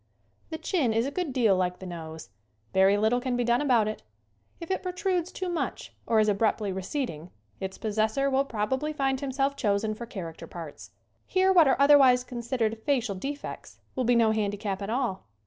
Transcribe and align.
The 0.49 0.57
chin 0.57 0.93
is 0.93 1.05
a 1.05 1.11
good 1.11 1.31
deal 1.31 1.55
like 1.55 1.77
the 1.77 1.85
nose. 1.85 2.31
Very 2.73 2.97
little 2.97 3.21
can 3.21 3.37
be 3.37 3.43
done 3.43 3.61
about 3.61 3.87
it. 3.87 4.01
If 4.59 4.71
it 4.71 4.81
protrudes 4.81 5.31
too 5.31 5.47
much, 5.47 5.93
or 6.07 6.19
is 6.19 6.27
abruptly 6.27 6.71
receding, 6.71 7.29
its 7.59 7.77
possessor 7.77 8.27
will 8.27 8.43
probably 8.45 8.93
find 8.93 9.19
himself 9.19 9.55
chosen 9.55 9.93
for 9.93 10.07
character 10.07 10.47
parts. 10.47 10.89
Here 11.27 11.53
what 11.53 11.67
are 11.67 11.79
otherwise 11.79 12.23
considered 12.23 12.81
facial 12.83 13.13
defects 13.13 13.79
will 13.95 14.03
be 14.03 14.15
no 14.15 14.31
handicap 14.31 14.81
at 14.81 14.89
all. 14.89 15.27